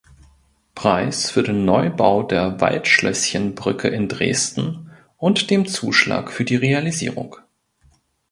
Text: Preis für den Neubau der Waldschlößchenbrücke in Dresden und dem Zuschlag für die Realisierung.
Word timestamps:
Preis 0.73 1.29
für 1.29 1.43
den 1.43 1.63
Neubau 1.63 2.23
der 2.23 2.59
Waldschlößchenbrücke 2.59 3.87
in 3.87 4.07
Dresden 4.07 4.89
und 5.17 5.51
dem 5.51 5.67
Zuschlag 5.67 6.31
für 6.31 6.43
die 6.43 6.55
Realisierung. 6.55 7.35